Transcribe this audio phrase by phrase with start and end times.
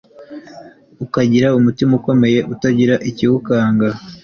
[1.05, 3.87] ukagira umutima ukomeye, utagira ikiwukanga